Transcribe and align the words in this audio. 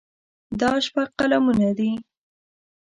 دا 0.59 0.71
شپږ 0.85 1.07
قلمونه 1.19 1.69
دي. 1.77 1.91